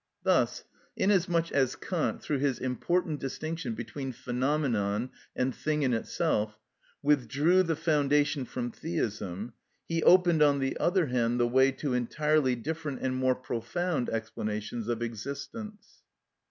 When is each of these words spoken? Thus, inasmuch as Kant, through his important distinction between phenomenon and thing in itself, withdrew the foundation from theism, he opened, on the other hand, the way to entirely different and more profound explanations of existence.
Thus, 0.23 0.63
inasmuch 0.97 1.51
as 1.51 1.75
Kant, 1.75 2.23
through 2.23 2.39
his 2.39 2.57
important 2.57 3.19
distinction 3.19 3.75
between 3.75 4.13
phenomenon 4.13 5.11
and 5.35 5.53
thing 5.53 5.83
in 5.83 5.93
itself, 5.93 6.57
withdrew 7.03 7.61
the 7.61 7.75
foundation 7.75 8.45
from 8.45 8.71
theism, 8.71 9.53
he 9.87 10.01
opened, 10.01 10.41
on 10.41 10.57
the 10.57 10.75
other 10.79 11.05
hand, 11.05 11.39
the 11.39 11.47
way 11.47 11.71
to 11.73 11.93
entirely 11.93 12.55
different 12.55 12.99
and 13.03 13.15
more 13.15 13.35
profound 13.35 14.09
explanations 14.09 14.87
of 14.87 15.03
existence. 15.03 16.01